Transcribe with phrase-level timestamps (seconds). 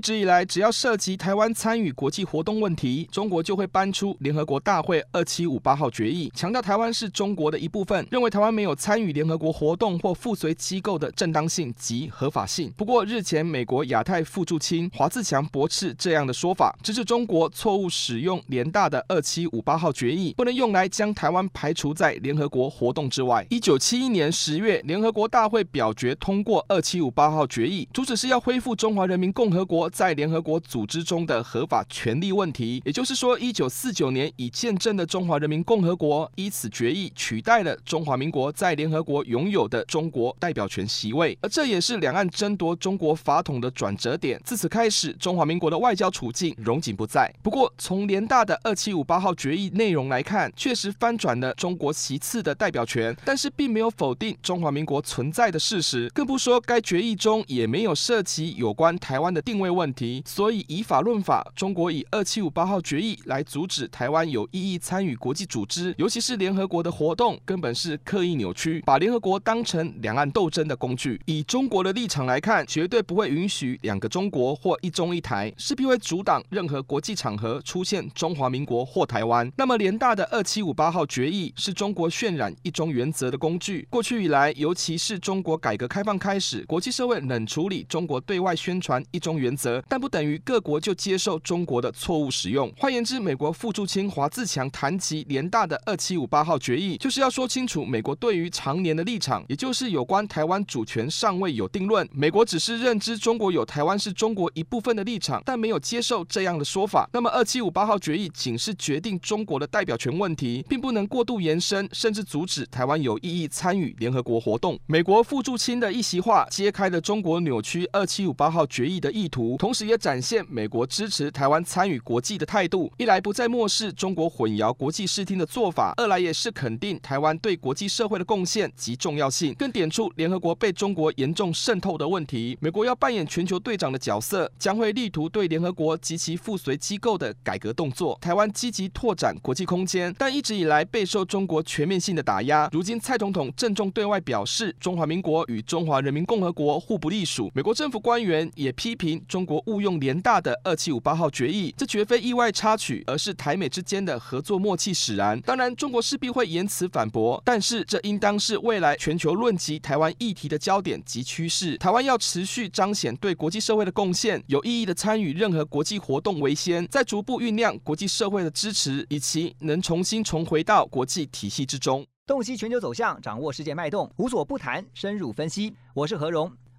[0.00, 12.72] 一直以来，只要涉及台湾参与国际活动问题，中国就会搬出联合国大会二七五八号决议，强调台湾是中国的一部分，认为台湾没有参与联合国活动或附随机构的正当性及合法性。
[12.78, 23.46] 不过，日前美国亚太副驻青华自强驳斥这样的说法，指指中国错误使用联大的二七五八号决议，不能用来将台湾排除在联合国活动之外。
[23.50, 29.89] 一九七一年十月，联合国大会表决通过二七五八号决议，主旨是要恢复中华人民共和国。
[29.90, 44.40] 在联合国组织中的合法权利问题，也就是说，一九四九年已建政的中华人民共和国依此决议取代了中华民国在联合国拥有的中国代表权席位，而这也是两岸争夺中国法统的转折点。
[44.44, 47.30] 自此开始，中华民国的外交处境荣景不再。
[47.42, 71.18] 不过，从联大的二七五八号决议内容来看，确实翻转了中国席次的代表权，但是并没有否定中华民国存在的事实，更不说该决议中也没有涉及有关台湾的定位问题，所以以法论法，中国以二七五八号决议来阻止台湾有意义参与国际组织，尤其是联合国的活动，根本是刻意扭曲，把联合国当成两岸斗争的工具。
[71.24, 79.50] 以中国的立场来看，绝对不会允许两个中国或一中一台，势必会阻挡任何国际场合出现中华民国或台湾。
[79.56, 83.86] 那么联大的二七五八号决议是中国渲染一中原则的工具。
[83.88, 89.69] 过去以来，尤其是中国改革开放开始，国际社会冷处理中国对外宣传一中原则。
[89.88, 92.72] 但不等于各国就接受中国的错误使用。
[92.78, 102.08] 换言之，美国副驻青华自强谈及联大的二七五八号决议，就是要说清楚美国对于常年的立场，也就是有关台湾主权尚未有定论。
[102.12, 107.08] 美国只是认知中国有台湾是中国一部分的立场，但没有接受这样的说法。
[107.12, 114.78] 那么二七五八号决议仅是决定中国的代表权问题，并不能过度延伸，甚至阻止台湾有意义参与联合国活动。
[114.86, 122.90] 美国副驻青的一席话，揭开了中国扭曲二七五八号决议的意图，同时也展现美国支持台湾参与国际的态度。
[122.96, 132.56] 一来不再漠视中国混淆国际视听的做法，二来也是肯定台湾对国际社会的贡献及重要性，更点出联合国被中国严重渗透的问题。
[132.58, 138.16] 美国要扮演全球队长的角色，将会力图对联合国及其附随机构的改革动作。
[138.18, 142.66] 台湾积极拓展国际空间，但一直以来备受中国全面性的打压。
[142.72, 147.52] 如今蔡总统郑重对外表示，中华民国与中华人民共和国互不隶属。
[147.54, 155.40] 美国政府官员也批评中国误用联大的二七五八号决议，这绝非意外插曲，而是台美之间的合作默契使然。
[155.40, 161.76] 当然，中国势必会言辞反驳，但是这应当是未来全球论及台湾议题的焦点及趋势。
[161.78, 172.06] 台湾要持续彰显对国际社会的贡献，有意义的参与任何国际活动为先，再逐步酝酿国际社会的支持，以及能重新重回到国际体系之中。
[172.24, 175.74] 洞悉全球走向，掌握世界脉动，无所不谈，深入分析。
[175.92, 176.52] 我是何荣。